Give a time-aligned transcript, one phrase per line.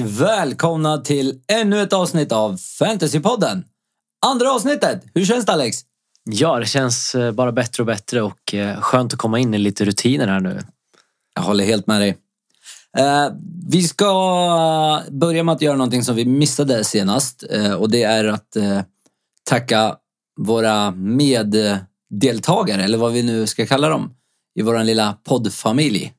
[0.00, 3.64] och välkomna till ännu ett avsnitt av Fantasypodden.
[4.26, 5.04] Andra avsnittet.
[5.14, 5.78] Hur känns det Alex?
[6.24, 9.58] Ja, det känns eh, bara bättre och bättre och eh, skönt att komma in i
[9.58, 10.60] lite rutiner här nu.
[11.34, 12.16] Jag håller helt med dig.
[12.98, 13.28] Eh,
[13.68, 17.44] vi ska börja med att göra någonting som vi missade senast
[17.78, 18.56] och det är att
[19.44, 19.96] tacka
[20.40, 24.14] våra meddeltagare, eller vad vi nu ska kalla dem,
[24.54, 26.12] i vår lilla poddfamilj.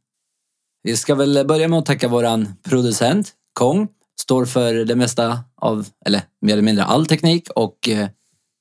[0.84, 3.88] Vi ska väl börja med att tacka våran producent, Kong.
[4.22, 8.08] Står för det mesta av, eller mer eller mindre all teknik och eh,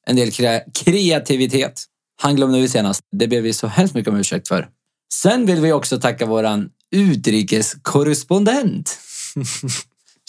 [0.06, 1.84] en del kre kreativitet.
[2.22, 3.02] Han glömde vi senast.
[3.12, 4.68] Det ber vi så hemskt mycket om ursäkt för.
[5.12, 8.98] Sen vill vi också tacka våran utrikeskorrespondent.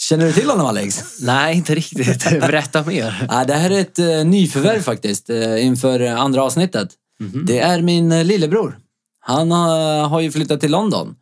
[0.08, 1.04] Känner du till honom Alex?
[1.20, 2.30] Nej, inte riktigt.
[2.30, 3.26] Berätta mer.
[3.30, 6.88] Ja, det här är ett uh, nyförvärv faktiskt uh, inför andra avsnittet.
[7.20, 7.44] Mm -hmm.
[7.46, 8.78] Det är min uh, lillebror.
[9.20, 11.14] Han har ju flyttat till London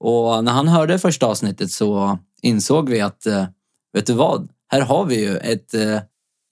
[0.00, 3.26] och när han hörde första avsnittet så insåg vi att,
[3.92, 4.48] vet du vad?
[4.72, 5.74] Här har vi ju ett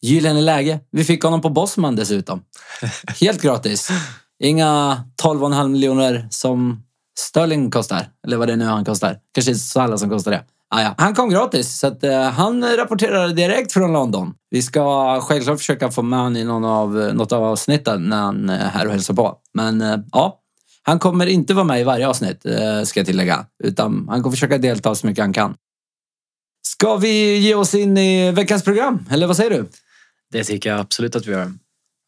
[0.02, 0.80] gyllene läge.
[0.90, 2.42] Vi fick honom på Bosman dessutom.
[3.20, 3.88] Helt gratis.
[4.42, 6.82] Inga 12,5 miljoner som
[7.18, 8.08] Sterling kostar.
[8.26, 9.18] Eller vad det nu han kostar.
[9.34, 10.44] Kanske Salah som kostar det.
[10.68, 10.94] Ah, ja.
[10.98, 14.34] Han kom gratis, så att, uh, han rapporterade direkt från London.
[14.50, 18.48] Vi ska självklart försöka få med honom i någon av, något av avsnitten när han
[18.48, 19.36] är här och hälsar på.
[19.54, 20.40] Men uh, ja,
[20.82, 23.46] han kommer inte vara med i varje avsnitt, uh, ska jag tillägga.
[23.64, 25.54] Utan han kommer försöka delta så mycket han kan.
[26.66, 29.04] Ska vi ge oss in i veckans program?
[29.10, 29.68] Eller vad säger du?
[30.32, 31.52] Det tycker jag absolut att vi gör.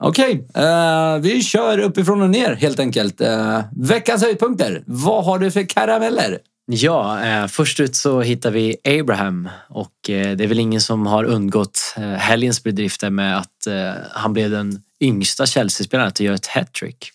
[0.02, 0.64] Okej, okay.
[0.64, 3.20] uh, vi kör uppifrån och ner helt enkelt.
[3.20, 4.82] Uh, veckans höjdpunkter.
[4.86, 6.38] Vad har du för karameller?
[6.70, 11.06] Ja, eh, först ut så hittar vi Abraham och eh, det är väl ingen som
[11.06, 16.34] har undgått eh, helgens bedrifter med att eh, han blev den yngsta Chelsea-spelaren att göra
[16.34, 17.10] ett hattrick.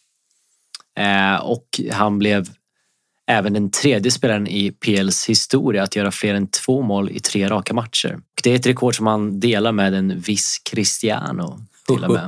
[0.99, 2.49] Eh, och han blev
[3.27, 7.49] även den tredje spelaren i PLs historia att göra fler än två mål i tre
[7.49, 8.13] raka matcher.
[8.13, 12.27] Och det är ett rekord som han delar med en viss Cristiano till och med.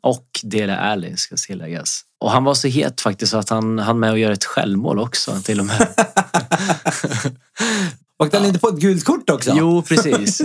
[0.00, 2.02] Och Dele Alli ska tilläggas.
[2.20, 5.40] Och han var så het faktiskt att han hann med att göra ett självmål också
[5.44, 5.88] till och med.
[8.18, 8.48] Åkte han ja.
[8.48, 9.54] inte på ett gult kort också?
[9.56, 10.42] Jo, precis.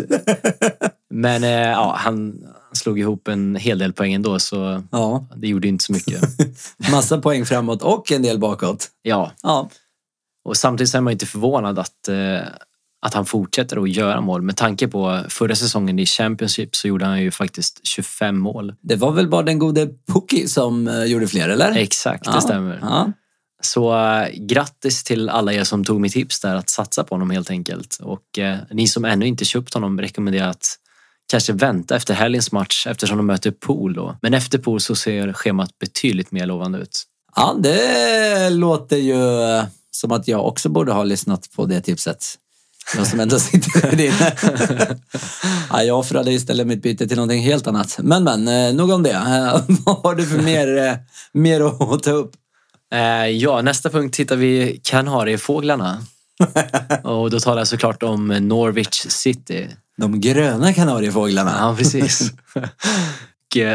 [1.09, 2.43] Men eh, ja, han
[2.81, 5.25] slog ihop en hel del poäng ändå så ja.
[5.35, 6.21] det gjorde inte så mycket.
[6.91, 8.87] Massa poäng framåt och en del bakåt.
[9.01, 9.31] Ja.
[9.43, 9.69] ja.
[10.45, 12.41] Och samtidigt är man inte förvånad att eh,
[13.01, 14.41] att han fortsätter att göra mål.
[14.41, 18.73] Med tanke på förra säsongen i Championship så gjorde han ju faktiskt 25 mål.
[18.81, 21.71] Det var väl bara den gode Pukki som uh, gjorde fler, eller?
[21.71, 22.79] Exakt, det stämmer.
[22.81, 23.11] Ja.
[23.61, 27.29] Så uh, grattis till alla er som tog mitt tips där att satsa på honom
[27.29, 27.97] helt enkelt.
[28.01, 30.77] Och uh, ni som ännu inte köpt honom rekommenderar att
[31.31, 34.17] kanske vänta efter helgens match eftersom de möter Pool då.
[34.21, 37.03] Men efter Pool så ser schemat betydligt mer lovande ut.
[37.35, 39.17] Ja, det låter ju
[39.91, 42.37] som att jag också borde ha lyssnat på det tipset.
[42.97, 44.35] Jag som ändå sitter där inne.
[45.69, 47.99] ja, jag offrade istället mitt byte till någonting helt annat.
[48.01, 49.11] Men men, eh, nog om det.
[49.11, 50.93] Eh, vad har du för mer, eh,
[51.33, 52.31] mer att ta upp?
[53.31, 55.97] Ja, nästa punkt hittar vi Kanariefåglarna.
[57.03, 59.67] Och då talar jag såklart om Norwich City.
[59.97, 61.55] De gröna kanariefåglarna.
[61.59, 62.31] Ja, precis.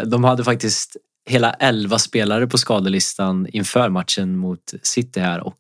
[0.07, 0.97] De hade faktiskt
[1.27, 5.59] hela elva spelare på skadelistan inför matchen mot City här och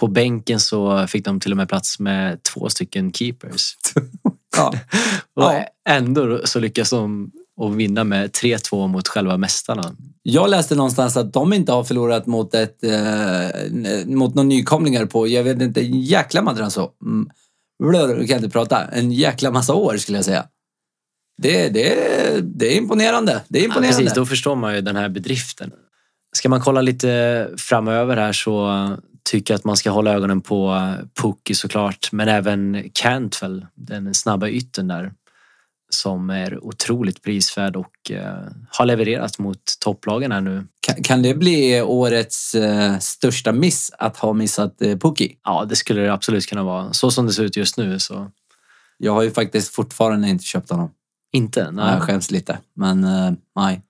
[0.00, 3.76] på bänken så fick de till och med plats med två stycken keepers.
[4.56, 4.74] ja.
[5.34, 5.52] och
[5.88, 7.30] ändå så lyckas de
[7.60, 9.96] att vinna med 3-2 mot själva mästarna.
[10.22, 15.28] Jag läste någonstans att de inte har förlorat mot, ett, eh, mot några nykomlingar på,
[15.28, 16.90] jag vet inte, en jäkla madrans så.
[17.82, 18.16] Mm.
[18.16, 18.84] kan jag inte prata.
[18.84, 20.46] En jäkla massa år skulle jag säga.
[21.42, 21.94] Det, det,
[22.40, 23.42] det är imponerande.
[23.48, 23.88] Det är imponerande.
[23.88, 25.72] Ja, precis, då förstår man ju den här bedriften.
[26.36, 28.88] Ska man kolla lite framöver här så
[29.24, 34.88] tycker att man ska hålla ögonen på Pukki såklart, men även Cantwell, den snabba ytten
[34.88, 35.12] där
[35.94, 38.38] som är otroligt prisvärd och eh,
[38.70, 40.66] har levererat mot topplagen här nu.
[40.80, 45.36] Kan, kan det bli årets eh, största miss att ha missat eh, Pukki?
[45.44, 46.92] Ja, det skulle det absolut kunna vara.
[46.92, 48.30] Så som det ser ut just nu så.
[48.98, 50.90] Jag har ju faktiskt fortfarande inte köpt honom.
[51.32, 51.70] Inte?
[51.70, 51.92] Nej.
[51.92, 53.82] Jag skäms lite, men eh, nej.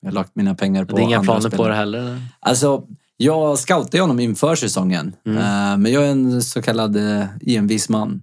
[0.00, 1.56] Jag har lagt mina pengar på Det är inga planer spelare.
[1.56, 2.20] på det heller?
[2.40, 5.16] Alltså, jag scoutade honom inför säsongen.
[5.26, 5.38] Mm.
[5.38, 8.22] Uh, men jag är en så kallad uh, envis man.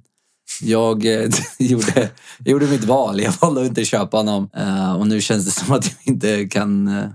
[0.61, 1.29] Jag uh,
[1.59, 2.09] gjorde,
[2.45, 3.21] gjorde mitt val.
[3.21, 4.49] Jag valde att inte köpa honom.
[4.57, 6.87] Uh, och nu känns det som att jag inte kan...
[6.87, 7.05] Uh,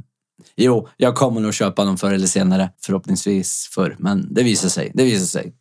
[0.56, 2.70] jo, jag kommer nog köpa honom förr eller senare.
[2.82, 3.96] Förhoppningsvis förr.
[3.98, 4.90] Men det visar sig.
[4.94, 5.52] Det visar sig.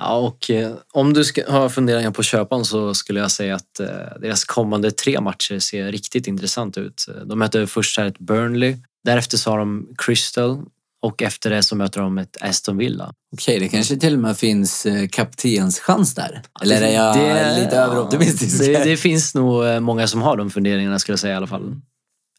[0.00, 3.30] Ja, och eh, om du ska, har funderingar på att köpa honom så skulle jag
[3.30, 3.88] säga att eh,
[4.20, 7.06] deras kommande tre matcher ser riktigt intressant ut.
[7.24, 8.76] De möter först här ett Burnley.
[9.04, 10.62] Därefter så har de Crystal
[11.06, 13.14] och efter det så möter de ett Aston Villa.
[13.32, 16.42] Okej, det kanske till och med finns eh, kaptenschans där.
[16.62, 18.58] Eller är jag Det- lite överoptimistisk?
[18.58, 21.46] Det, det finns nog eh, många som har de funderingarna skulle jag säga i alla
[21.46, 21.80] fall.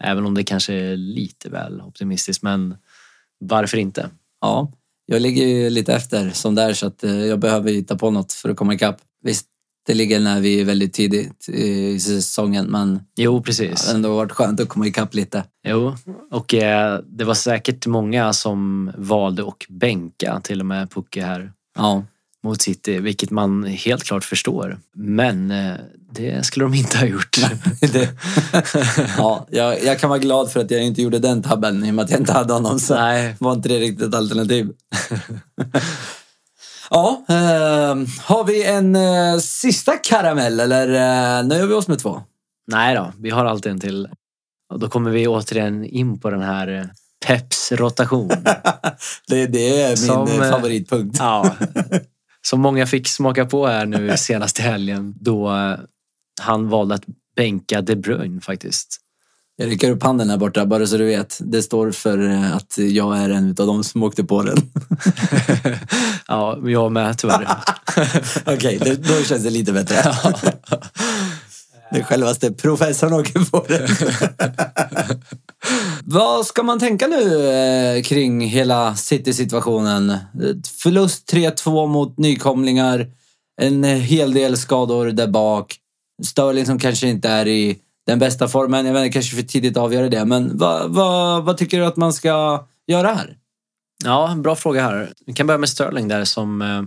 [0.04, 2.76] Även om det kanske är lite väl optimistiskt, men
[3.40, 4.10] varför inte?
[4.42, 4.72] Ja,
[5.06, 8.34] jag ligger ju lite efter som där så att eh, jag behöver hitta på något
[8.34, 8.98] för att komma ikapp.
[9.24, 9.46] Visst,
[9.88, 13.88] det ligger när vi är väldigt tidigt i säsongen men Jo, det precis.
[13.88, 15.44] har ändå varit skönt att komma ikapp lite.
[15.68, 15.96] Jo,
[16.32, 21.52] och eh, det var säkert många som valde att bänka till och med Pucke här
[21.78, 22.04] Ja,
[22.44, 24.80] mot City, vilket man helt klart förstår.
[24.96, 25.74] Men eh,
[26.12, 27.38] det skulle de inte ha gjort.
[27.82, 28.10] det,
[29.18, 31.96] ja jag, jag kan vara glad för att jag inte gjorde den tabben i och
[31.96, 32.80] med att jag inte hade honom.
[32.80, 34.70] Så Nej, var inte det riktigt ett alternativ.
[36.90, 42.22] ja, eh, har vi en eh, sista karamell eller eh, nöjer vi oss med två?
[42.72, 44.08] nej då, vi har alltid en till.
[44.74, 46.86] Och då kommer vi återigen in på den här eh,
[47.26, 48.28] Peps rotation.
[49.28, 51.18] det, det är min Som, eh, favoritpunkt.
[51.20, 51.56] Ja,
[52.42, 55.80] som många fick smaka på här nu senaste helgen då eh,
[56.42, 57.06] han valde att
[57.36, 58.98] bänka De Bruyne faktiskt.
[59.60, 61.38] Jag räcker upp handen här borta bara så du vet.
[61.42, 64.58] Det står för eh, att jag är en av de som åkte på den.
[66.28, 67.48] ja, jag med tyvärr.
[68.46, 69.96] Okej, det- då känns det lite bättre.
[71.92, 73.88] Den självaste professorn åker på den.
[76.04, 80.18] Vad ska man tänka nu eh, kring hela City-situationen?
[80.84, 83.08] Förlust 3-2 mot nykomlingar.
[83.62, 85.76] En hel del skador där bak.
[86.26, 87.78] Sterling som kanske inte är i
[88.08, 88.86] den bästa formen.
[88.86, 90.26] Jag vet inte, kanske för tidigt att avgöra det.
[90.26, 93.38] Men vad, vad, vad tycker du att man ska göra här?
[94.04, 95.14] Ja, bra fråga här.
[95.26, 96.84] Vi kan börja med Sterling där som eh,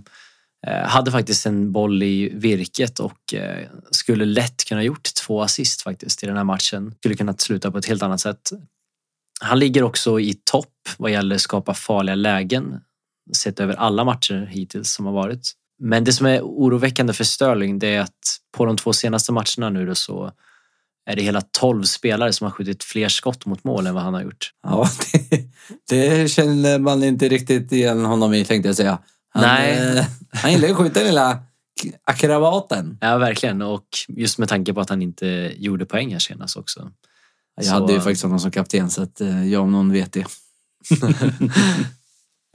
[0.66, 5.82] eh, hade faktiskt en boll i virket och eh, skulle lätt kunna gjort två assist
[5.82, 6.94] faktiskt i den här matchen.
[6.98, 8.50] Skulle kunna sluta på ett helt annat sätt.
[9.40, 12.80] Han ligger också i topp vad gäller skapa farliga lägen
[13.36, 15.52] sett över alla matcher hittills som har varit.
[15.78, 19.70] Men det som är oroväckande för Sterling det är att på de två senaste matcherna
[19.70, 20.32] nu då så
[21.12, 24.14] är det hela 12 spelare som har skjutit fler skott mot mål än vad han
[24.14, 24.52] har gjort.
[24.62, 25.50] Ja, det,
[25.88, 28.98] det känner man inte riktigt igen honom i tänkte jag säga.
[29.34, 29.96] Han, Nej.
[29.98, 31.38] eh, han gillar ju att skjuta den lilla
[32.04, 32.98] akrabaten.
[33.00, 33.62] Ja, verkligen.
[33.62, 36.90] Och just med tanke på att han inte gjorde poäng här senast också.
[37.56, 40.12] Jag Så- hade ju faktiskt honom som kapten så att eh, jag om någon vet
[40.12, 40.24] det.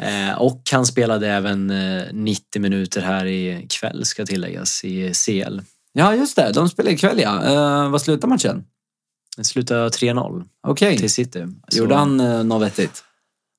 [0.01, 5.59] Eh, och han spelade även eh, 90 minuter här i kväll ska tilläggas i CL.
[5.97, 6.51] Ja, just det.
[6.51, 7.43] De spelar ikväll ja.
[7.45, 8.65] Eh, vad slutar matchen?
[9.37, 10.97] Det slutade 3-0 Okej.
[10.97, 11.45] till City.
[11.67, 13.03] Så Gjorde han uh, något vettigt?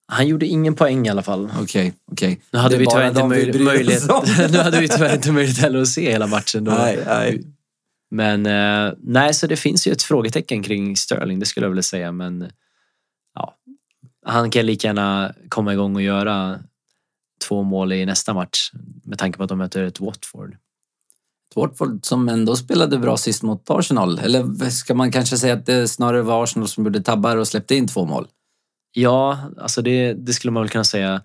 [0.09, 1.51] han gjorde ingen poäng i alla fall.
[1.63, 2.41] Okej, okej.
[2.51, 4.25] Nu hade Det är vi bara tyvärr inte de vi möj- bryr oss möjlighet, om.
[4.51, 6.65] nu hade vi tyvärr inte möjlighet heller att se hela matchen.
[6.65, 6.73] Då.
[6.73, 7.43] Nej, nej.
[8.11, 11.83] Men eh, nej, så det finns ju ett frågetecken kring Sterling, det skulle jag vilja
[11.83, 12.13] säga.
[12.13, 12.51] Men
[13.35, 13.55] ja,
[14.27, 16.59] han kan lika gärna komma igång och göra
[17.49, 18.71] två mål i nästa match
[19.05, 20.57] med tanke på att de möter ett Watford.
[21.57, 24.19] Watford som ändå spelade bra sist mot Arsenal.
[24.19, 27.75] Eller ska man kanske säga att det snarare var Arsenal som gjorde tabbar och släppte
[27.75, 28.27] in två mål?
[28.93, 31.23] Ja, alltså det, det skulle man väl kunna säga.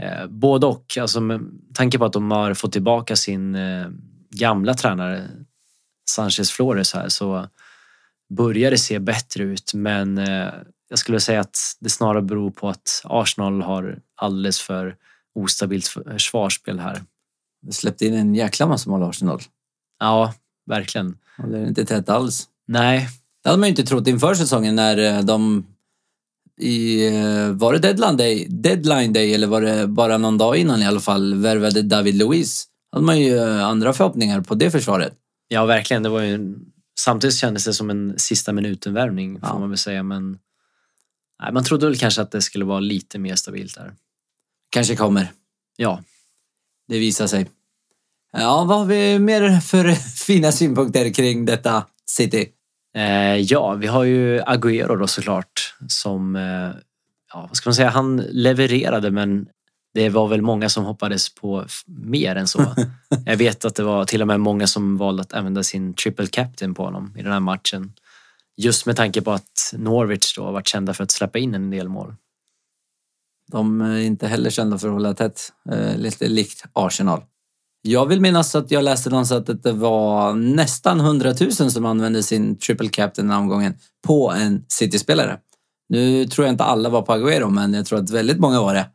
[0.00, 0.96] Eh, både och.
[1.00, 1.40] Alltså med
[1.74, 3.86] tanke på att de har fått tillbaka sin eh,
[4.30, 5.28] gamla tränare
[6.10, 7.48] Sanchez Flores här så
[8.34, 9.74] börjar det se bättre ut.
[9.74, 10.48] Men eh,
[10.88, 14.96] jag skulle säga att det snarare beror på att Arsenal har alldeles för
[15.34, 17.02] ostabilt försvarsspel här.
[17.62, 19.40] De släppte in en jäkla massa mål Arsenal.
[20.00, 20.34] Ja,
[20.66, 21.18] verkligen.
[21.50, 22.48] Det är inte tätt alls.
[22.66, 23.08] Nej,
[23.42, 25.66] Det hade man ju inte trott inför säsongen när eh, de
[26.60, 30.82] i, eh, var det deadline day, deadline day eller var det bara någon dag innan
[30.82, 32.66] i alla fall värvade David Luiz.
[32.92, 35.12] hade man ju eh, andra förhoppningar på det försvaret.
[35.48, 36.02] ja verkligen.
[36.02, 36.54] Det var ju
[37.00, 39.58] samtidigt kändes det som en sista minuten-värvning får Ja.
[39.58, 40.02] man väl säga.
[40.02, 40.38] Men
[41.42, 43.94] nej, man trodde väl kanske att det skulle vara lite mer stabilt där.
[44.70, 45.32] Kanske kommer.
[45.76, 46.02] Ja,
[46.88, 47.46] Det visar sig.
[48.32, 49.92] Ja, vad har vi mer för
[50.26, 52.48] fina synpunkter kring detta City?
[52.96, 56.70] Eh, ja, vi har ju Agüero då såklart som, eh,
[57.32, 59.46] ja, vad ska man säga, han levererade men
[59.94, 62.74] det var väl många som hoppades på mer än så.
[63.26, 66.26] Jag vet att det var till och med många som valde att använda sin triple
[66.26, 67.92] captain på honom i den här matchen.
[68.56, 71.88] Just med tanke på att Norwich då varit kända för att släppa in en del
[71.88, 72.14] mål.
[73.50, 75.52] De är inte heller kända för att hålla tätt.
[75.70, 77.22] Eh, lite likt Arsenal.
[77.82, 82.22] Jag vill minnas att jag läste någonstans att det var nästan 100 000 som använde
[82.22, 83.74] sin triple captain den omgången
[84.06, 85.38] på en City-spelare.
[85.88, 88.74] Nu tror jag inte alla var på Agüero, men jag tror att väldigt många var
[88.74, 88.86] det.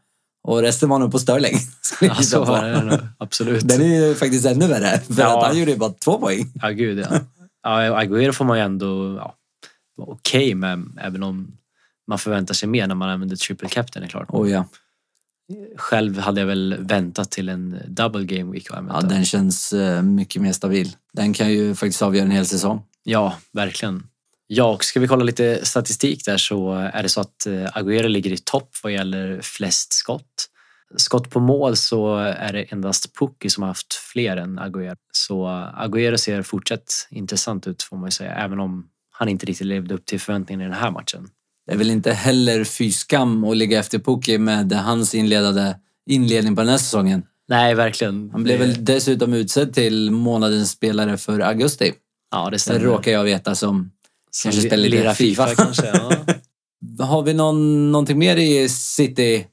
[0.43, 1.55] Och resten var nog på Sterling.
[2.01, 3.67] Ja, så var det absolut.
[3.67, 5.39] Den är ju faktiskt ännu värre, för Ja.
[5.39, 6.51] att han gjorde ju bara två poäng.
[6.61, 7.19] Ja, gud ja.
[7.63, 9.35] ja Agüero får man ju ändå ja,
[9.97, 11.47] okej med, även om
[12.07, 14.29] man förväntar sig mer när man använder triple captain är klart.
[14.29, 14.65] Oh, ja.
[15.77, 18.67] Själv hade jag väl väntat till en double game week.
[18.69, 19.25] ja, den.
[19.25, 20.95] känns eh, mycket mer stabil.
[21.13, 22.81] Den kan ju faktiskt avgöra en hel säsong.
[23.03, 24.03] Ja, verkligen.
[24.47, 28.07] Ja, och ska vi kolla lite statistik där så är det så att eh, Agüero
[28.07, 30.49] ligger i topp vad gäller flest skott.
[30.97, 34.97] Skott på mål så är det endast Pukki som har haft fler än Agüero.
[35.11, 35.47] Så
[35.77, 39.93] Agüero ser fortsatt intressant ut får man ju säga, även om han inte riktigt levde
[39.93, 41.29] upp till förväntningarna i den här matchen.
[41.67, 45.73] Det är väl inte heller fy skam att ligga efter Pukki med hans inledande
[46.09, 47.23] inledning på den här säsongen.
[47.47, 48.29] Nej, verkligen.
[48.31, 51.93] Han blev Det- väl dessutom utsedd till månadens spelare för augusti.
[52.31, 52.79] Ja, det Det stämmer.
[52.79, 53.91] råkar jag veta som...
[54.31, 55.55] Som kanske spelar lite lirar FIFA.
[55.55, 55.87] kanske.
[55.87, 56.11] Ja.
[57.05, 59.45] Har vi någon, någonting mer i City?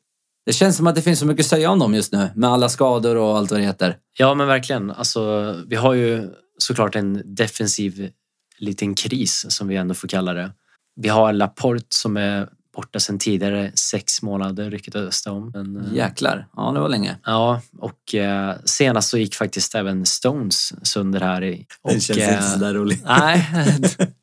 [0.47, 2.51] Det känns som att det finns så mycket att säga om dem just nu med
[2.51, 3.97] alla skador och allt vad det heter.
[4.19, 4.91] Ja, men verkligen.
[4.91, 6.29] Alltså, vi har ju
[6.59, 8.11] såklart en defensiv
[8.59, 10.51] liten kris som vi ändå får kalla det.
[10.95, 15.51] Vi har Laporte som är borta sedan tidigare, sex månader ryktades det om.
[15.55, 16.47] Men, eh, Jäklar.
[16.57, 17.17] Ja, det var länge.
[17.25, 21.45] Ja, och eh, senast så gick faktiskt även Stones sönder här.
[21.45, 23.05] I, och, eh, roligt.
[23.05, 23.49] Nej.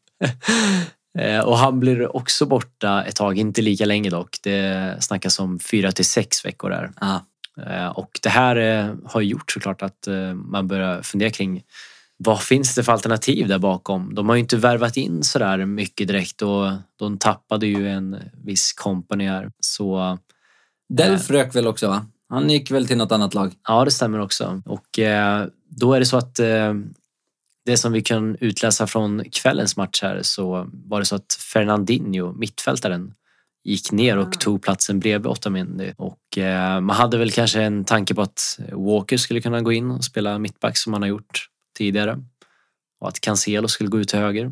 [1.19, 4.37] Eh, och han blir också borta ett tag, inte lika länge dock.
[4.43, 6.91] Det snackas om fyra till sex veckor där.
[7.01, 7.25] Ja.
[7.67, 11.63] Eh, Och det här har gjort såklart att man börjar fundera kring
[12.23, 14.15] vad finns det för alternativ där bakom?
[14.15, 18.73] De har ju inte värvat in sådär mycket direkt och de tappade ju en viss
[18.73, 19.51] company här.
[19.59, 20.17] Så
[20.93, 22.05] Delf rök väl också va?
[22.29, 23.53] Han gick väl till något annat lag?
[23.67, 24.61] ja, det stämmer också.
[24.65, 26.73] Och eh, då är det så att eh,
[27.65, 32.33] det som vi kan utläsa från kvällens match här så var det så att Fernandinho,
[32.33, 33.13] mittfältaren,
[33.63, 35.93] gick ner och tog platsen bredvid Otamendi.
[35.97, 39.91] Och eh, man hade väl kanske en tanke på att Walker skulle kunna gå in
[39.91, 41.48] och spela mittback som han har gjort
[41.79, 42.17] tidigare.
[43.01, 44.51] Och att Cancelo skulle gå ut till höger.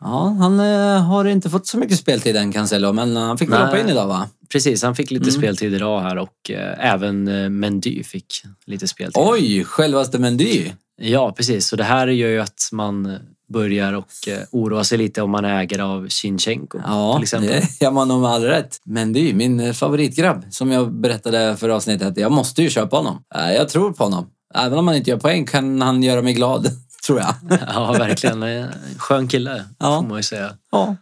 [0.00, 3.62] Ja, han eh, har inte fått så mycket speltid än Cancelo, men han fick väl
[3.62, 4.28] hoppa in idag va?
[4.52, 5.40] Precis, han fick lite Mm.
[5.40, 9.22] speltid idag här och eh, även eh, Mendy fick lite speltid.
[9.26, 10.72] Oj, självaste Mendy!
[10.96, 11.66] Ja, precis.
[11.66, 13.18] Så det här gör ju att man
[13.52, 17.50] börjar och eh, oroa sig lite om man ägare av Shinchenko Ja, till exempel.
[17.50, 18.80] det gör man nog med all rätt.
[18.84, 22.16] Mendy, min eh, favoritgrabb, som jag berättade för avsnittet.
[22.16, 23.22] Jag måste ju köpa honom.
[23.34, 24.26] Eh, Jag tror på honom.
[24.54, 26.66] Även om han inte gör poäng kan han göra mig glad,
[27.06, 27.34] tror jag.
[27.66, 28.42] Ja, verkligen.
[28.42, 30.00] En skön kille, Ja.
[30.00, 30.56] får man ju säga.
[30.70, 30.96] Ja.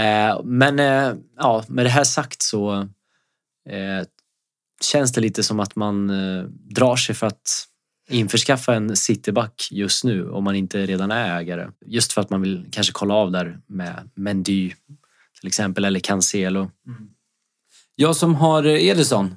[0.00, 2.74] Eh, Men eh, ja, med det här sagt så
[3.70, 4.06] eh,
[4.82, 6.06] känns det lite som att man
[6.74, 7.66] drar sig för att
[8.08, 11.68] införskaffa en cityback just nu om man inte redan är ägare.
[11.86, 14.72] Just för att man vill kanske kolla av där med Mendy
[15.40, 16.70] till exempel eller Cancelo.
[17.96, 19.36] Jag som har Ederson,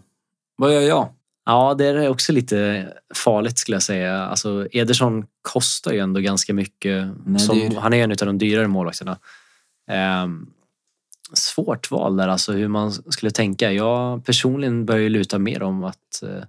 [0.57, 1.09] vad gör jag?
[1.49, 4.25] Ja, det är också lite farligt skulle jag säga.
[4.25, 7.07] Alltså, Ederson kostar ju ändå ganska mycket.
[7.27, 7.75] Är Som, dyr.
[7.75, 9.17] han är en av de dyrare målvakterna.
[9.89, 10.47] Ehm,
[11.33, 13.71] svårt val där, alltså hur man skulle tänka.
[13.71, 16.43] Jag personligen börjar ju luta mer om att eh,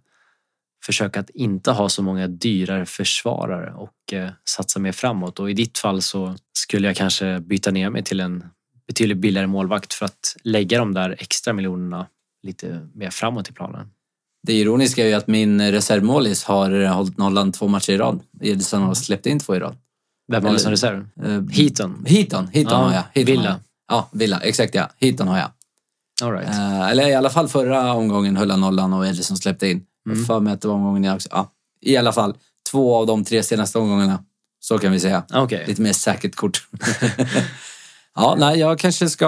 [0.84, 5.40] försöka att inte ha så många dyrare försvarare och eh, satsa mer framåt.
[5.40, 8.44] Och i ditt fall så skulle jag kanske byta ner mig till en
[8.86, 12.06] betydligt billigare målvakt för att lägga de där extra miljonerna
[12.42, 13.90] lite mer framåt i planen.
[14.42, 18.20] Det ironiska är ju att min reservmålis har hållit nollan två matcher i rad.
[18.40, 19.76] Ederson har släppt in två i rad.
[20.32, 21.08] Vem det Eller- som reserv?
[21.24, 22.04] Eh, Heaton.
[22.06, 23.02] Heaton, Heaton Ja, har jag.
[23.14, 23.42] Heaton Villa.
[23.42, 23.58] Har jag.
[23.88, 24.40] Ja, Villa.
[24.40, 24.88] Exakt ja.
[25.00, 25.50] Heaton har jag.
[26.22, 26.48] All right.
[26.48, 29.82] Eh, eller i alla fall förra omgången höll han nollan och Ederson släppte in.
[30.06, 30.24] Mm.
[30.24, 31.28] För mig att det var omgången jag också.
[31.32, 32.34] Ja, I alla fall
[32.70, 34.24] två av de tre senaste omgångarna.
[34.60, 35.22] Så kan vi säga.
[35.34, 35.64] Okej.
[35.66, 36.68] Lite mer säkert kort.
[38.14, 39.26] ja, nej, jag kanske ska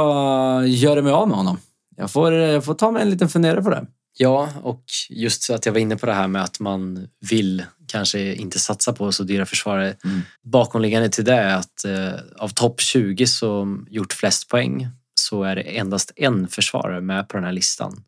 [0.67, 1.59] göra mig av med honom.
[1.97, 3.87] Jag får, jag får ta mig en liten funderare på det.
[4.23, 7.65] Ja, och just så att jag var inne på det här med att man vill
[7.87, 9.97] kanske inte satsa på så dyra försvarare.
[10.05, 10.21] Mm.
[10.43, 15.57] Bakomliggande till det är att eh, av topp 20 som gjort flest poäng så är
[15.57, 18.03] det endast en försvarare med på den här listan.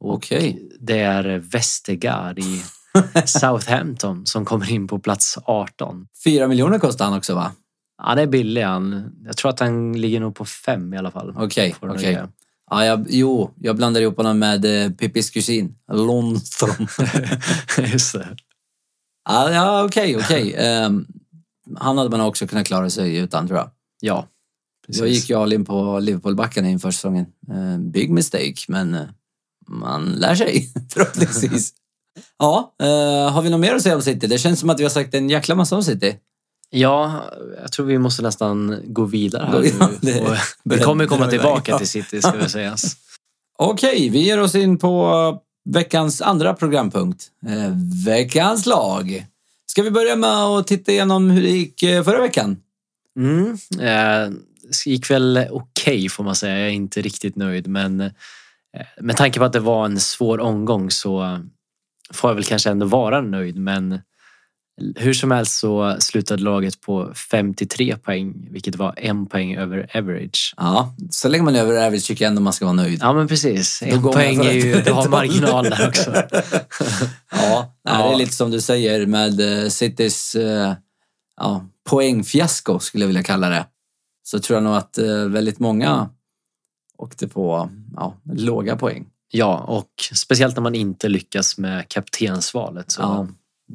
[0.00, 0.68] Och Okej.
[0.80, 2.62] Det är Vestergaard i
[3.24, 6.06] Southampton som kommer in på plats 18.
[6.24, 7.52] Fyra miljoner kostar han också va?
[7.98, 9.12] Han är billig han.
[9.24, 11.34] Jag tror att han ligger nog på fem i alla fall.
[11.36, 12.06] Okej, det okej.
[12.06, 12.28] ligga.
[12.70, 16.86] Ja, jag, jo, jag blandar ihop honom med eh, Pippis kusin, Lundström.
[17.92, 18.36] Just det.
[19.28, 20.54] ja, ja, okej, okej.
[20.58, 21.06] Ehm,
[21.76, 23.70] han hade man också kunnat klara sig utan tror jag.
[24.00, 24.28] Ja,
[24.86, 25.00] precis.
[25.00, 27.26] Jag gick ju all in på Liverpool-backarna inför säsongen.
[27.50, 29.06] Eh, big mistake, men eh,
[29.68, 31.72] man lär sig förhoppningsvis.
[32.38, 34.26] ja, eh, har vi något mer att säga om City?
[34.26, 36.16] Det känns som att vi har sagt en jäkla massa om City.
[36.76, 37.24] Ja,
[37.62, 40.12] jag tror vi måste nästan gå vidare här Ja, nu.
[40.12, 41.78] det- Och vi kommer komma tillbaka ja.
[41.78, 42.96] till City ska vi sägas.
[43.58, 47.26] Okej, vi ger oss in på veckans andra programpunkt.
[47.46, 47.72] Eh,
[48.06, 49.26] veckans lag.
[49.66, 52.56] Ska vi börja med att titta igenom hur det gick eh, förra veckan?
[53.18, 53.50] Mm.
[53.80, 54.30] Eh,
[54.68, 56.58] det gick väl okej okay, får man säga.
[56.58, 58.10] Jag är inte riktigt nöjd men eh,
[59.00, 61.38] med tanke på att det var en svår omgång så
[62.12, 63.98] får jag väl kanske ändå vara nöjd men
[64.96, 70.54] hur som helst så slutade laget på 53 poäng, vilket var en poäng över average.
[70.56, 72.98] Ja, så länge man är över average tycker jag ändå man ska vara nöjd.
[73.02, 73.82] Ja, men precis.
[73.82, 76.14] En poäng är ju, du har marginal där också.
[77.30, 80.72] ja, ja, det är lite som du säger med eh, Citys uh,
[81.36, 83.66] ja, poängfiasko, skulle jag vilja kalla det.
[84.22, 86.10] Så tror jag nog att uh, väldigt många
[86.98, 89.06] åkte på ja, låga poäng.
[89.32, 92.90] Ja, och speciellt när man inte lyckas med kaptensvalet.
[92.90, 93.26] Så ja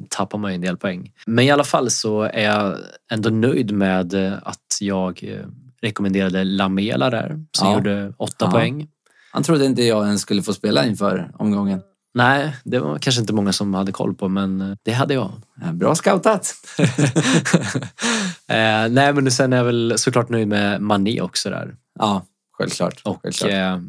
[0.08, 1.12] tappar man ju en del poäng.
[1.26, 2.78] Men i alla fall så är jag
[3.12, 5.46] ändå nöjd med att jag eh,
[5.82, 7.74] rekommenderade Lamela där som ja.
[7.74, 8.50] gjorde åtta ja.
[8.50, 8.88] poäng.
[9.32, 11.80] Han trodde inte jag ens skulle få spela inför omgången.
[12.14, 15.32] Nej, det var kanske inte många som hade koll på men eh, det hade jag.
[15.72, 16.54] Bra scoutat!
[18.48, 21.74] eh, nej men sen är jag väl såklart nöjd med Mané också där.
[21.98, 23.00] Ja, självklart.
[23.04, 23.50] Och självklart.
[23.50, 23.80] Eh,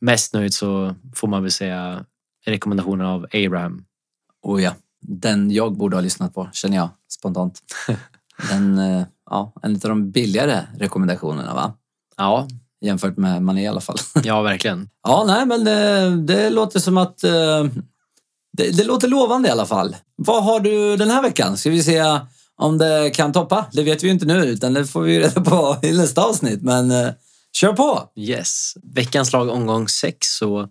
[0.00, 2.04] mest nöjd så får man väl säga
[2.46, 3.84] rekommendationen av Abraham.
[4.42, 4.74] Oh ja
[5.08, 7.60] den jag borde ha lyssnat på, känner jag spontant.
[8.50, 11.74] Den, eh, ja, en av de billigare rekommendationerna va?
[12.16, 12.48] Ja.
[12.80, 13.96] Jämfört med Mané i alla fall.
[14.24, 14.88] Ja, verkligen.
[15.02, 17.64] Ja, nej men det, det låter som att eh,
[18.52, 19.96] det, det, låter lovande i alla fall.
[20.16, 21.56] Vad har du den här veckan?
[21.56, 22.20] Ska vi se
[22.56, 23.66] om det kan toppa?
[23.72, 26.62] Det vet vi ju inte nu utan det får vi reda på i nästa avsnitt.
[26.62, 27.08] Men eh,
[27.52, 28.02] kör på!
[28.16, 28.74] Yes.
[28.82, 30.68] Veckans lag omgång 6 så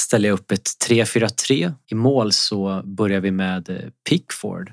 [0.00, 1.72] ställer jag upp ett 3-4-3.
[1.86, 4.72] I mål så börjar vi med eh, Pickford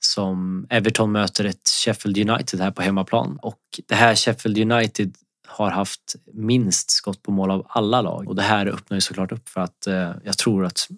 [0.00, 5.14] som Everton möter ett Sheffield United här på hemmaplan och det här Sheffield United
[5.46, 9.32] har haft minst skott på mål av alla lag och det här öppnar ju såklart
[9.32, 10.88] upp för att eh, jag tror att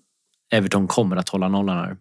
[0.53, 1.97] Everton kommer att hålla nollan här.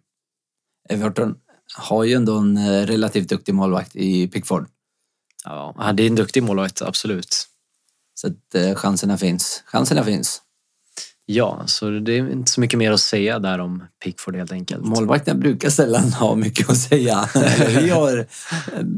[0.88, 1.34] Everton
[1.76, 4.68] har ju ändå en eh, relativt duktig målvakt i Pickford.
[5.44, 7.48] Ja, det är en duktig målvakt, absolut.
[8.14, 9.62] Så att eh, chanserna finns.
[9.66, 10.42] Chanserna finns.
[11.32, 14.84] Ja, så det är inte så mycket mer att säga där om Pickford helt enkelt.
[14.84, 17.28] Målvakterna brukar sällan ha mycket att säga.
[17.68, 18.26] Vi har,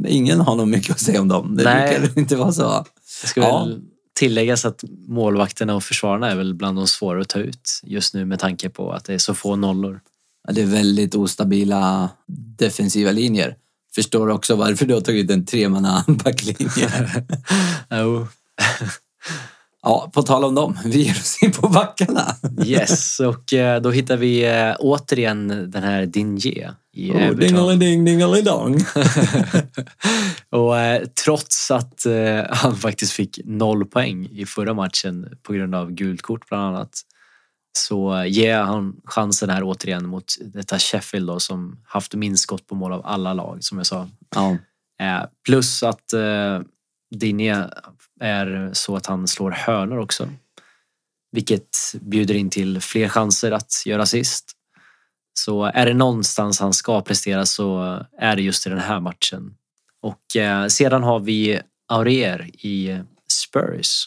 [0.07, 1.57] ingen har nog mycket att säga om dem.
[1.57, 2.01] Det Nej.
[2.01, 2.85] brukar inte vara så.
[3.23, 3.65] Det ska ja.
[3.65, 3.81] väl
[4.15, 8.25] tilläggas att målvakterna och försvararna är väl bland de svårare att ta ut just nu
[8.25, 10.01] med tanke på att det är så få nollor.
[10.47, 12.11] Ja, det är väldigt ostabila
[12.59, 13.57] defensiva linjer.
[13.95, 17.25] Förstår också varför du har tagit en tremanna backlinje.
[17.91, 18.27] jo.
[19.83, 22.37] Ja, på tal om dem, vi ger oss in på backarna.
[22.65, 27.79] yes, och eh, då hittar vi eh, återigen den här Dinje i oh, Everton.
[27.79, 28.79] Ding ding dong.
[30.51, 32.07] och eh, trots att
[32.51, 37.01] han faktiskt fick noll poäng i förra matchen på grund av gult kort bland annat
[37.79, 42.75] så ger han chansen här återigen mot detta Sheffield då, som haft minst skott på
[42.75, 44.09] mål av alla lag som jag sa.
[44.35, 44.57] Ja.
[45.45, 46.15] Plus att
[47.13, 47.71] Digne
[48.21, 50.29] är så att han slår hörnor också.
[51.33, 54.53] Vilket bjuder in till fler chanser att göra assist.
[55.35, 59.55] Så är det någonstans han ska prestera så är det just i den här matchen.
[60.03, 63.01] Och eh, sedan har vi Aurier i
[63.33, 64.05] Spurs.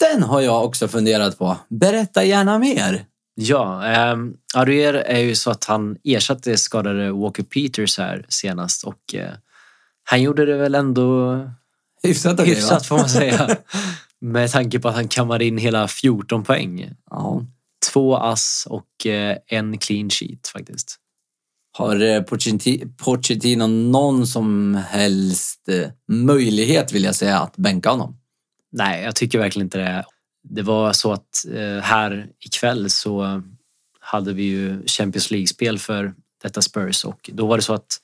[0.00, 1.56] Den har jag också funderat på.
[1.68, 3.04] Berätta gärna mer.
[3.34, 4.16] Ja, eh,
[4.54, 9.32] Aurier är ju så att han ersatte skadade Walker Peters här senast och eh,
[10.04, 11.36] han gjorde det väl ändå
[12.08, 12.84] Hyfsat okej Hyfsat va?
[12.84, 13.56] får man säga.
[14.20, 16.90] Med tanke på att han kammade in hela 14 poäng.
[17.10, 17.42] Ja.
[17.92, 20.96] Två ass och eh, en clean sheet faktiskt.
[21.72, 22.22] Har eh,
[22.96, 28.16] Pochettino någon som helst eh, möjlighet vill jag säga att bänka honom?
[28.72, 30.04] Nej, jag tycker verkligen inte det.
[30.48, 31.44] Det var så att
[31.82, 33.42] här ikväll så
[34.00, 38.00] hade vi ju Champions League-spel för detta Spurs och då var det så att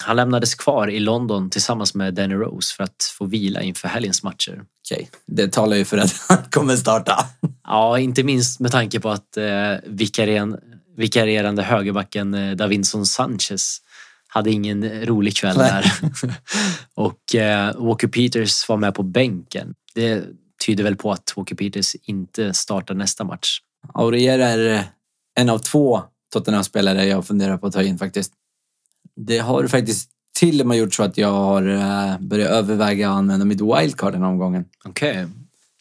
[0.00, 4.22] han lämnades kvar i London tillsammans med Danny Rose för att få vila inför helgens
[4.22, 4.62] matcher.
[4.84, 7.26] Okej, det talar ju för att han kommer starta.
[7.64, 9.74] Ja, inte minst med tanke på att eh,
[10.96, 13.78] vikarierande högerbacken eh, Davinson Sanchez
[14.28, 15.92] hade ingen rolig kväll där.
[16.94, 19.74] och eh, Walker Peters var med på bänken.
[19.94, 20.24] Det
[20.66, 23.58] tyder väl på att Walker Peters inte startar nästa match.
[23.94, 24.84] Aurier är eh,
[25.40, 28.32] en av två Tottenham-spelare jag funderar på att ta in faktiskt.
[29.26, 33.16] Det har faktiskt till och med gjort så att jag har eh, börjat överväga att
[33.16, 34.64] använda mitt wildcard den här omgången.
[34.84, 35.10] Okej.
[35.10, 35.26] Okay.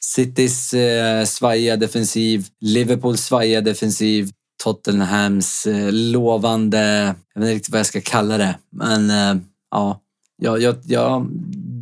[0.04, 4.32] Citys eh, svajiga defensiv, Liverpools svajiga defensiv,
[4.64, 10.02] Tottenhams eh, lovande, jag vet inte riktigt vad jag ska kalla det, men eh, ja,
[10.38, 11.26] ja, ja, ja,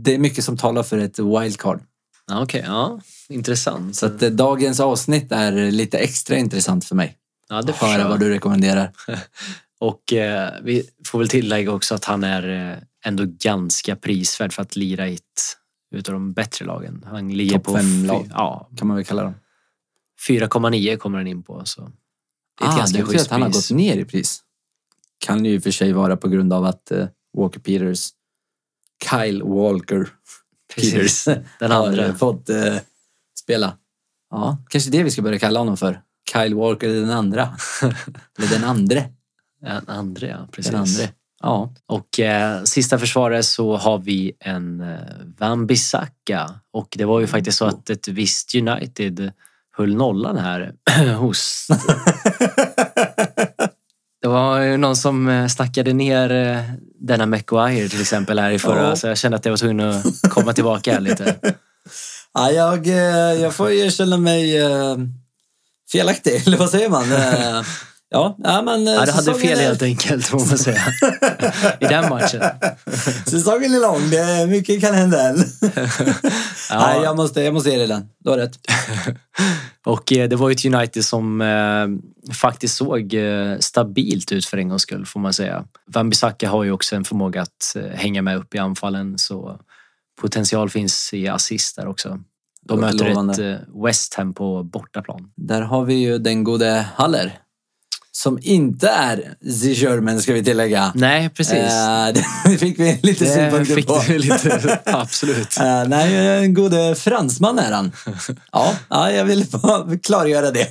[0.03, 1.79] det är mycket som talar för ett wildcard.
[2.31, 3.95] Okej, okay, ja, intressant.
[3.95, 7.17] Så att eh, dagens avsnitt är lite extra intressant för mig.
[7.49, 8.91] Ja, det Höra vad du rekommenderar.
[9.87, 14.61] Och eh, vi får väl tillägga också att han är eh, ändå ganska prisvärd för
[14.61, 15.57] att lira i ett
[15.95, 17.05] utav de bättre lagen.
[17.07, 18.27] Han ligger Topp på fem lag.
[18.29, 19.33] Ja, Kan man väl kalla dem.
[20.27, 21.61] 4,9 kommer han in på.
[21.65, 21.81] Så.
[22.59, 24.41] Det är Ah, ganska det att han har gått ner i pris.
[25.19, 28.09] Kan ju i och för sig vara på grund av att eh, Walker Peters,
[29.09, 30.09] Kyle Walker
[30.75, 31.25] Precis.
[31.25, 32.05] Peters Den har andra.
[32.05, 32.75] eh, fått eh,
[33.39, 33.77] spela.
[34.29, 36.01] Ja, kanske det vi ska börja kalla honom för.
[36.33, 37.55] Kyle Walker den andra.
[38.37, 39.09] Eller den andre.
[39.65, 40.47] Den andra, ja.
[40.51, 40.71] Precis.
[40.71, 41.09] Den andre.
[41.41, 41.73] Ja.
[41.85, 44.97] Och eh, sista försvarare så har vi en eh,
[45.37, 46.49] Wan-Bissaka.
[46.71, 49.31] Och det var ju faktiskt så att ett visst United
[49.77, 50.73] höll nollan här
[51.17, 51.67] hos...
[54.21, 56.63] Det var ju någon som eh, snackade ner eh,
[56.99, 58.89] denna McGuire till exempel här i förra.
[58.89, 58.95] Ja.
[58.95, 61.35] Så jag kände att jag var tvungen att komma tillbaka här lite.
[62.33, 64.97] Ja, jag, eh, jag får erkänna mig eh,
[65.91, 67.03] felaktig, eller vad säger man?
[68.15, 68.85] Ja, ja, men...
[68.85, 70.81] Ja, du hade fel är- helt enkelt får man säga.
[71.79, 72.41] I den matchen.
[73.27, 75.37] Säsongen är lång, det är, mycket kan hända än.
[76.69, 76.79] Ja.
[76.79, 78.09] Nej, jag måste, jag måste ge dig den.
[78.19, 78.57] Du har rätt.
[79.85, 81.87] Och eh, det var ju ett United som eh,
[82.33, 85.65] faktiskt såg eh, stabilt ut för en gångs skull får man säga.
[85.93, 89.59] Wan-Bissaka har ju också en förmåga att eh, hänga med upp i anfallen så
[90.21, 92.19] potential finns i assist där också.
[92.61, 93.33] De möter lovande.
[93.33, 95.31] ett eh, West Ham på bortaplan.
[95.35, 97.39] Där har vi ju den gode Haller.
[98.17, 100.91] Som inte är The German, ska vi tillägga.
[100.95, 101.57] Nej, precis.
[101.57, 102.07] Eh,
[102.45, 104.13] det fick vi lite synpunkter på.
[104.17, 105.57] lite, absolut.
[105.59, 107.91] Eh, nej, en gode fransman är han.
[108.51, 110.67] Ja, ja jag vill bara klargöra det.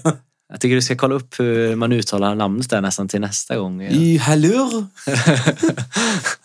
[0.52, 3.82] Jag tycker du ska kolla upp hur man uttalar namnet där nästan till nästa gång.
[3.82, 4.86] I hallur.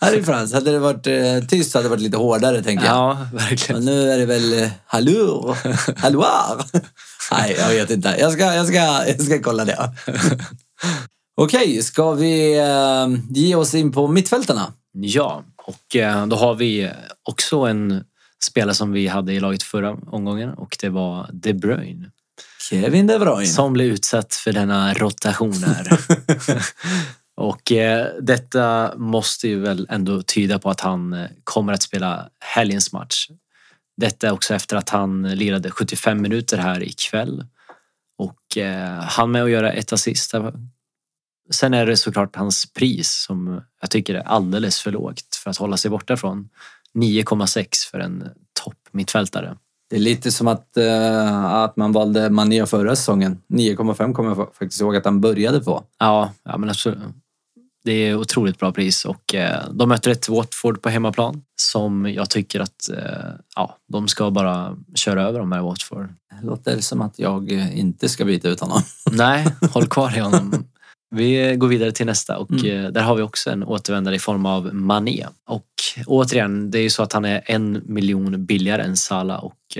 [0.00, 0.52] Här i Frans.
[0.52, 2.94] Hade det varit eh, tyst hade det varit lite hårdare, tänker jag.
[2.94, 3.84] Ja, verkligen.
[3.84, 5.56] Men nu är det väl hallur,
[5.96, 6.64] halloir.
[7.32, 8.16] Nej, jag vet inte.
[8.18, 9.92] Jag ska, jag ska, jag ska kolla det.
[11.36, 14.72] Okej, ska vi eh, ge oss in på mittfältarna?
[14.92, 16.90] Ja, och eh, då har vi
[17.22, 18.04] också en
[18.44, 22.10] spelare som vi hade i laget förra omgången och det var De Bruyne.
[22.70, 23.46] Kevin De Bruyne.
[23.46, 25.98] Som blev utsatt för denna rotation här.
[27.36, 32.92] och eh, detta måste ju väl ändå tyda på att han kommer att spela helgens
[32.92, 33.28] match.
[33.96, 37.44] Detta också efter att han lirade 75 minuter här ikväll.
[38.20, 40.34] Och eh, han med att göra ett assist.
[41.50, 45.56] Sen är det såklart hans pris som jag tycker är alldeles för lågt för att
[45.56, 46.48] hålla sig borta från.
[46.94, 48.28] 9,6 för en
[48.64, 49.56] topp mittfältare.
[49.90, 53.42] Det är lite som att, eh, att man valde Mané förra säsongen.
[53.48, 55.84] 9,5 kommer jag fa- faktiskt ihåg att han började på.
[55.98, 56.98] Ja, ja men absolut.
[57.84, 62.30] Det är otroligt bra pris och eh, de möter ett Watford på hemmaplan som jag
[62.30, 66.08] tycker att eh, ja, de ska bara köra över de här Watford.
[66.40, 68.82] Det låter som att jag eh, inte ska byta ut honom.
[69.12, 70.64] Nej, håll kvar i honom.
[71.10, 72.92] Vi går vidare till nästa och Mm.
[72.92, 75.26] där har vi också en återvändare i form av Mané.
[75.46, 75.66] Och
[76.06, 79.78] återigen, det är ju så att han är en miljon billigare än Salah och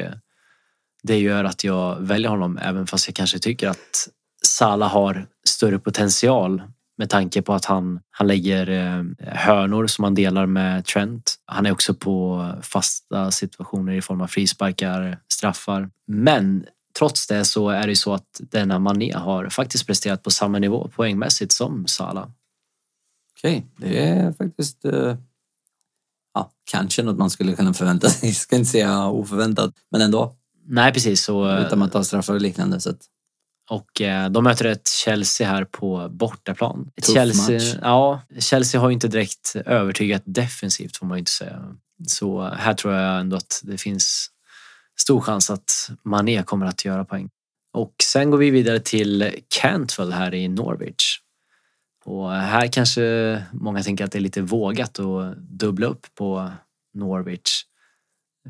[1.03, 4.09] det gör att jag väljer honom även fast jag kanske tycker att
[4.43, 6.63] Salah har större potential
[7.01, 11.35] med tanke på att han, han lägger eh, hörnor som han delar med Trent.
[11.45, 15.91] Han är också på fasta situationer i form av frisparkar, straffar.
[16.07, 16.65] Men
[16.99, 20.91] trots det så är det så att denna Mané har faktiskt presterat på samma nivå
[20.97, 22.29] poängmässigt som Salah.
[23.39, 25.17] Okej, det är faktiskt eh,
[26.35, 28.29] ja, kanske något man skulle kunna förvänta sig.
[28.29, 30.37] Jag ska inte säga oförväntat, men ändå.
[30.67, 32.81] Nej precis så Utan att ta straffar och liknande.
[32.81, 33.01] Så att,
[33.71, 36.91] Och eh, de möter ett Chelsea här på bortaplan.
[37.03, 37.79] Tuff Chelsea, match.
[37.83, 41.77] Ja, Chelsea har ju inte direkt övertygat defensivt får man ju inte säga.
[42.07, 44.31] Så här tror jag ändå att det finns
[45.01, 47.31] stor chans att Mané kommer att göra poäng.
[47.73, 51.19] Och sen går vi vidare till Cantwell här i Norwich.
[52.05, 56.51] Och här kanske många tänker att det är lite vågat att dubbla upp på
[56.95, 57.65] Norwich.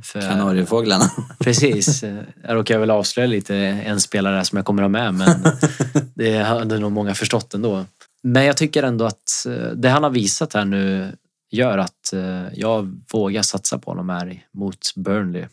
[0.02, 1.10] För, Kanariefåglarna.
[1.38, 2.02] Precis.
[2.02, 5.42] Jag råkar väl avslöja lite en spelare som jag kommer ha med men
[6.14, 7.84] det hade nog många förstått ändå.
[8.22, 11.16] Men jag tycker ändå att eh, det han har visat här nu
[11.50, 15.46] gör att eh, jag vågar satsa på honom här mot Burnley.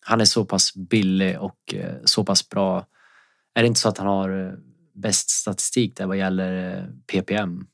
[0.00, 2.86] Han är så pass billig och eh, så pass bra.
[3.54, 4.58] Är det inte så att han har
[4.94, 7.66] bäst statistik där vad gäller PPM?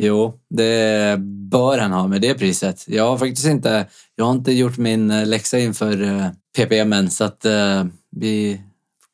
[0.00, 1.16] Jo, det
[1.50, 2.84] bör han ha med det priset.
[2.88, 7.10] Jag har faktiskt inte, jag har inte gjort min eh, läxa inför eh, PPM än,
[7.10, 8.60] så att eh, vi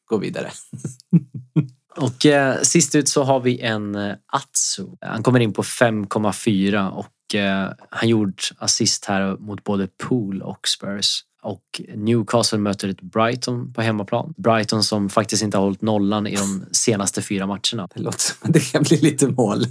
[0.09, 0.51] går vidare.
[1.97, 3.97] Och eh, sist ut så har vi en
[4.33, 4.87] Atsu.
[5.01, 10.68] Han kommer in på 5,4 och eh, han gjort assist här mot både Pool och
[10.68, 11.21] Spurs.
[11.42, 14.35] Och Newcastle möter ett Brighton på hemmaplan.
[14.37, 17.88] Brighton som faktiskt inte har hållit nollan i de senaste fyra matcherna.
[17.95, 19.64] Det låter som att det kan bli lite mål.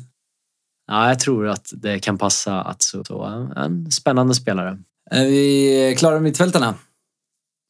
[0.92, 3.04] Ja, jag tror att det kan passa Atsu.
[3.04, 3.24] Så
[3.56, 4.78] en spännande spelare.
[5.12, 6.76] Är vi klara med mittfältarna?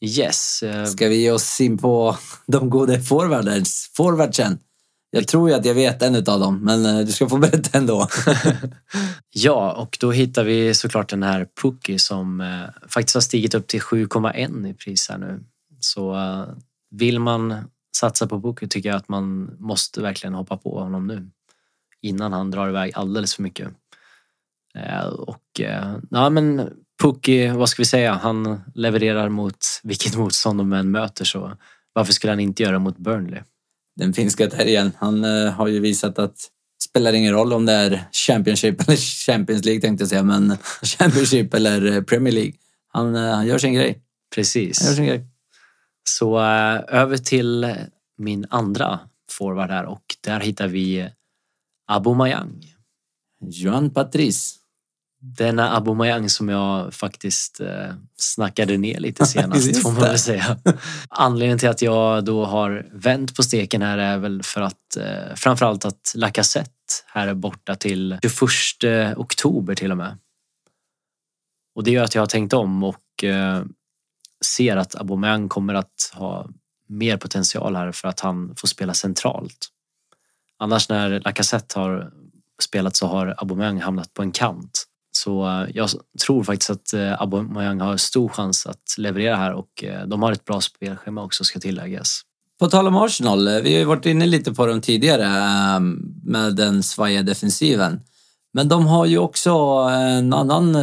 [0.01, 0.63] Yes.
[0.63, 4.59] eh, Ska vi ge oss in på de goda forwarders, forwardsen?
[5.11, 7.77] Jag tror ju att jag vet en av dem, men eh, du ska få berätta
[7.77, 8.07] ändå.
[9.33, 13.67] Ja, och då hittar vi såklart den här Pookie som eh, faktiskt har stigit upp
[13.67, 15.43] till 7,1 i pris här nu.
[15.79, 16.17] Så
[16.91, 17.55] vill man
[17.97, 21.29] satsa på Pookie tycker jag att man måste verkligen hoppa på honom nu.
[22.01, 23.69] Innan han drar iväg alldeles för mycket.
[24.75, 26.69] Eh, och eh, ja men
[27.01, 31.57] Pookie, vad ska vi säga, han levererar mot vilket motstånd de än möter så
[31.93, 33.41] varför skulle han inte göra mot Burnley?
[33.95, 36.37] Den finska terriern, han eh, har ju visat att
[36.89, 41.53] spelar ingen roll om det är Championship eller Champions League tänkte jag säga, men Championship
[41.53, 42.53] eller Premier League.
[42.87, 43.85] Han, han gör sin grej.
[43.85, 44.01] Han gör
[44.35, 44.95] Precis.
[44.95, 45.25] sin grej.
[46.03, 46.39] Så
[46.89, 47.75] över till
[48.17, 51.09] min andra forward här och där hittar vi
[51.91, 52.65] Aubameyang.
[53.41, 54.57] Johan Patrice.
[55.23, 60.57] Denna Aubameyang som jag faktiskt eh, snackade ner lite senast får man väl säga.
[61.09, 65.35] Anledningen till att jag då har vänt på steken här är väl för att eh,
[65.35, 66.71] framförallt att Lacazette
[67.07, 68.19] här är borta till
[68.79, 70.17] 21 oktober till och med.
[71.75, 73.63] Och det gör att jag har tänkt om och eh,
[74.45, 76.47] ser att Aubameyang kommer att ha
[76.87, 79.67] mer potential här för att han får spela centralt.
[80.61, 82.11] Annars när Lacazette har
[82.63, 84.85] spelat så har Aubameyang hamnat på en kant.
[85.11, 85.89] Så eh, jag
[86.25, 90.31] tror faktiskt att eh, Aubameyang har stor chans att leverera här och eh, de har
[90.31, 92.21] ett bra spelschema också ska tilläggas.
[92.59, 96.55] På tal om Arsenal, vi har ju varit inne lite på dem tidigare ehm, med
[96.55, 98.01] den svajiga defensiven.
[98.53, 99.51] Men de har ju också
[99.91, 100.77] en annan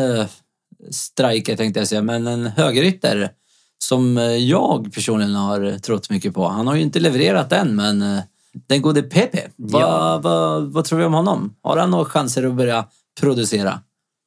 [0.90, 3.30] striker tänkte jag säga, men en högerytter
[3.78, 6.48] som jag personligen har trott mycket på.
[6.48, 10.20] Han har ju inte levererat än, men den gode Pepe, vad, Ja.
[10.22, 11.54] vad, vad tror vi om honom?
[11.62, 12.84] Har han några chanser att börja
[13.20, 13.80] producera?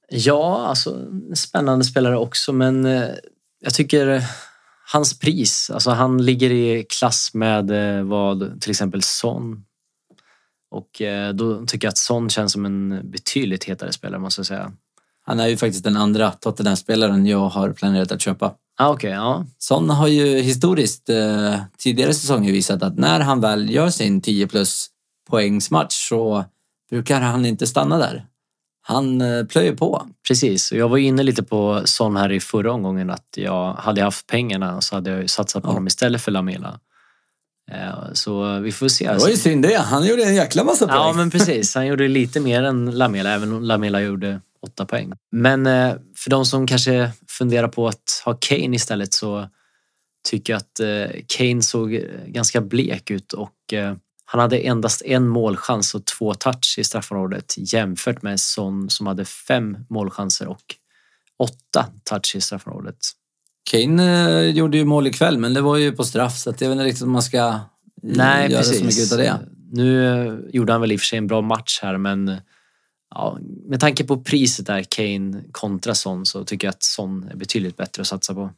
[0.10, 3.10] Ja, alltså spännande spelare också men eh,
[3.60, 4.24] jag tycker eh,
[4.92, 9.66] hans pris, alltså han ligger i klass med eh, vad till exempel Son.
[10.74, 11.02] Och
[11.34, 14.72] då tycker jag att Son känns som en betydligt hetare spelare måste jag säga.
[15.26, 18.54] Han är ju faktiskt den andra Tottenham-spelaren jag har planerat att köpa.
[18.82, 19.46] Ah, Okej, ja.
[19.58, 24.48] Son har ju historiskt eh, tidigare säsonger visat att när han väl gör sin 10
[24.48, 24.88] plus
[25.30, 26.46] poängsmatch så
[26.90, 28.26] brukar han inte stanna där.
[28.84, 30.08] Han eh, plöjer på.
[30.28, 34.02] Precis, och jag var inne lite på Son här i förra omgången att jag hade
[34.04, 35.72] haft pengarna så hade jag ju satsat på Ja.
[35.72, 36.80] honom istället för Lamela.
[37.72, 39.12] Eh, Så vi får se.
[39.14, 39.78] Det var ju synd det.
[39.78, 40.98] Han gjorde en jäkla massa poäng.
[40.98, 41.76] Ja, men precis.
[41.76, 45.14] Han gjorde lite mer än Lamela, även om Lamela gjorde åtta poäng.
[45.32, 49.50] Men eh, för de som kanske funderar på att ha Kane istället så
[50.30, 53.56] tycker jag att eh, Kane såg eh, ganska blek ut och
[54.26, 59.26] han hade endast en målchans och två touch i straffområdet jämfört med Son som hade
[59.26, 60.76] fem målchanser och
[61.40, 62.98] åtta touch i straffområdet.
[63.72, 66.76] Kane gjorde ju mål ikväll, men det var ju på straff så att jag vet
[66.76, 67.60] inte riktigt om man ska
[68.04, 68.80] Nej, göra precis.
[68.80, 69.40] så mycket av det.
[69.72, 72.42] Nu gjorde han väl i och för sig en bra match här, men
[73.16, 77.36] ja, med tanke på priset där, Kane kontra Son, så tycker jag att Son är
[77.36, 78.52] betydligt bättre att satsa på.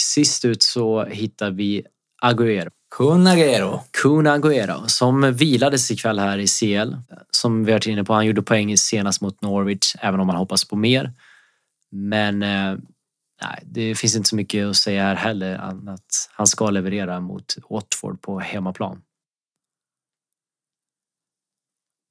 [0.00, 1.84] Sist ut så hittar vi
[2.22, 2.70] Agüero.
[2.96, 3.80] Kun Agüero.
[3.90, 6.96] Kun Agüero som vilades ikväll här i CL.
[7.30, 10.36] Som vi har varit inne på, han gjorde poäng senast mot Norwich, även om man
[10.36, 11.12] hoppas på mer.
[11.90, 12.76] Men eh,
[13.42, 15.54] nej, det finns inte så mycket att säga här heller,
[15.88, 19.02] att han ska leverera mot Watford på hemmaplan.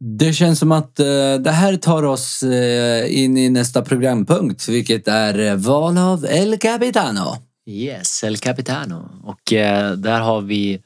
[0.04, 5.08] Det känns som att eh, det här tar oss eh, in i nästa programpunkt, vilket
[5.08, 7.38] är eh, val av El Capitano.
[7.66, 9.10] Yes, El Capitano.
[9.24, 9.42] Och
[9.98, 10.82] där har vi...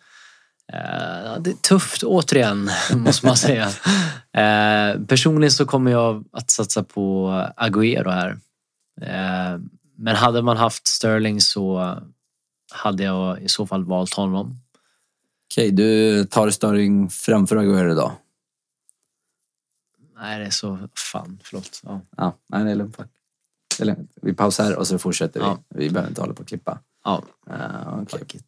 [1.39, 3.69] Det är tufft återigen, måste man säga.
[5.08, 8.38] Personligen så kommer jag att satsa på Agüero här.
[9.97, 11.97] Men hade man haft Sterling så
[12.73, 14.60] hade jag i så fall valt honom.
[15.51, 18.12] Okej, du tar Stirling framför Agüero då?
[20.15, 20.80] Nej, det är så...
[21.12, 21.80] Fan, förlåt.
[21.84, 22.01] Ja.
[22.17, 22.97] Ja, nej, det är lugnt.
[23.78, 24.12] Det är lugnt.
[24.21, 25.45] Vi pausar och så fortsätter vi.
[25.45, 25.58] Ja.
[25.69, 26.80] Vi behöver inte hålla på och klippa.
[27.04, 28.43] Ja, Uh, fuck it.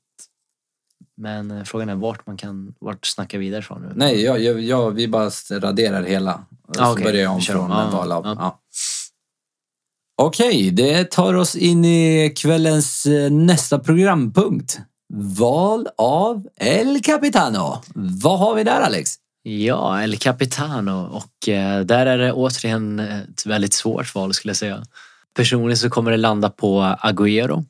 [1.18, 2.76] Men eh, frågan är vart man kan...
[2.80, 3.92] Vart snackar vi vidare från nu?
[3.96, 6.46] Nej, jag, jag, jag, vi bara raderar hela.
[6.68, 7.04] Och så Ah, okej.
[7.04, 7.78] börjar jag om från om.
[7.78, 8.26] Ja, val av.
[8.26, 8.60] ja.
[10.22, 14.80] Okej, det tar oss in i kvällens eh, nästa programpunkt.
[15.14, 17.82] Val av El Capitano.
[17.96, 19.16] Vad har vi där Alex?
[19.50, 24.58] Ja, El Capitano och eh, där är det återigen ett väldigt svårt val skulle jag
[24.58, 24.84] säga.
[25.36, 27.66] Personligen så kommer det landa på Agüero.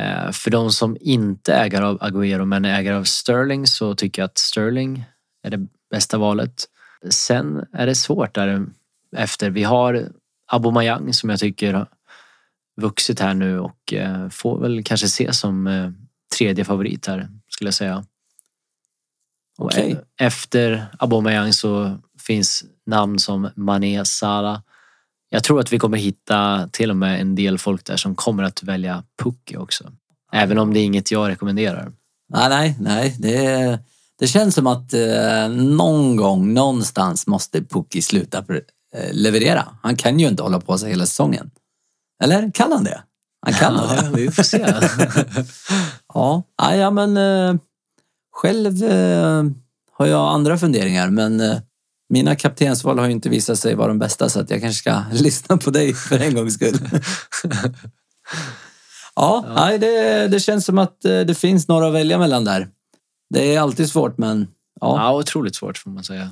[0.00, 4.26] Eh, för de som inte äger av Agüero men äger av Sterling så tycker jag
[4.26, 5.04] att Sterling
[5.42, 6.64] är det bästa valet.
[7.10, 8.66] Sen är det svårt där
[9.16, 9.50] efter.
[9.50, 10.08] Vi har
[10.52, 11.88] Aubameyang som jag tycker har
[12.80, 15.90] vuxit här nu och eh, får väl kanske ses som eh,
[16.38, 18.04] tredje favorit här skulle jag säga.
[19.58, 19.92] Okej.
[19.92, 24.60] e- efter Aubameyang så finns namn som Mané, Salah.
[25.28, 28.42] Jag tror att vi kommer hitta till och med en del folk där som kommer
[28.42, 29.92] att välja Pukki också.
[30.32, 31.92] Även om det är inget jag rekommenderar.
[32.28, 33.16] Nej, nej, nej.
[33.18, 33.78] Det,
[34.18, 38.38] det känns som att eh, någon gång, någonstans måste Pukki sluta
[38.94, 39.68] eh, leverera.
[39.82, 41.50] Han kan ju inte hålla på sig hela säsongen.
[42.24, 43.02] Eller kan han det?
[43.46, 44.10] Han kan Ja, det.
[44.16, 44.66] vi får se.
[46.14, 47.54] Ja, ja men eh,
[48.36, 49.44] själv eh,
[49.92, 51.56] har jag andra funderingar men eh,
[52.08, 55.02] mina kaptensval har ju inte visat sig vara de bästa så att jag kanske ska
[55.12, 56.78] lyssna på dig för en gångs skull.
[59.16, 62.68] ja, Nej, det, det känns som att eh, det finns några att välja mellan där.
[63.30, 64.48] Det är alltid svårt men
[64.80, 64.96] ja.
[64.96, 66.30] Ja, otroligt svårt får man säga.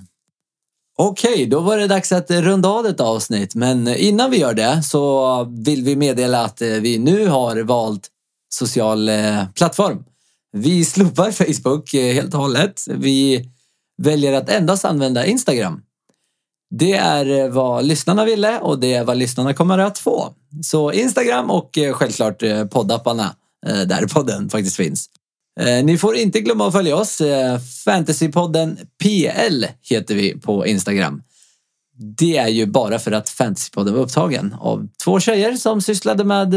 [0.97, 3.55] Okej, då var det dags att runda av ett avsnitt.
[3.55, 8.09] Men innan vi gör det så vill vi meddela att eh, vi nu har valt
[8.49, 10.05] social eh, plattform.
[10.57, 12.85] Vi slopar Facebook eh, helt och hållet.
[12.87, 13.51] Vi
[14.03, 15.83] väljer att endast använda Instagram.
[16.71, 20.35] Det är eh, vad lyssnarna ville och det är vad lyssnarna kommer att få.
[20.62, 23.37] Så Instagram och eh, självklart poddapparna
[23.87, 25.11] där podden faktiskt finns.
[25.85, 27.23] Ni får inte glömma att följa oss.
[27.85, 31.23] Fantasypodden PL heter vi på Instagram.
[32.19, 36.55] Det är ju bara för att Fantasypodden var upptagen av två tjejer som sysslade med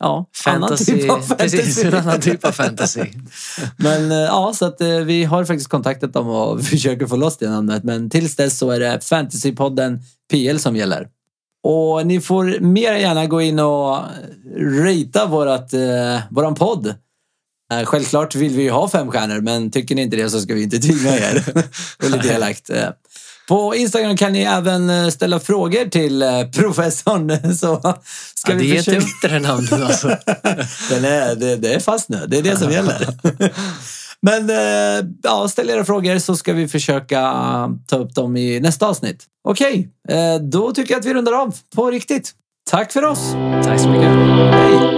[0.00, 3.04] ja, annan Fantasy, typ av precis, en annan typ av fantasy.
[3.76, 7.36] Men eh, ja, så att eh, vi har faktiskt kontaktat dem och försöker få loss
[7.36, 7.84] det namnet.
[7.84, 11.08] Men tills dess så är det Fantasypodden PL som gäller.
[11.62, 13.98] Och ni får mer gärna gå in och
[14.56, 16.94] ratea vårat, eh, våran podd.
[17.72, 20.54] Eh, Självklart vill vi ju ha fem stjärnor, men tycker ni inte det så ska
[20.54, 21.44] vi inte tvinga er.
[21.98, 22.70] Är lite elakt.
[23.48, 27.54] På Instagram kan ni även eh, ställa frågor till eh, professorn.
[27.56, 27.80] Så
[28.34, 29.06] ska Ja, vi det är försöka...
[29.22, 30.08] det här namnet alltså.
[30.90, 32.24] Den är, det, det är fast nu.
[32.28, 33.06] Det är det som gäller.
[34.22, 37.32] Men eh, ja, ställ era frågor så ska vi försöka
[37.86, 39.24] ta upp dem i nästa avsnitt.
[39.48, 39.88] Okej,
[40.40, 42.32] då tycker jag att vi rundar av på riktigt.
[42.70, 43.32] Tack för oss.
[43.64, 44.10] Tack så mycket.
[44.52, 44.97] Hej!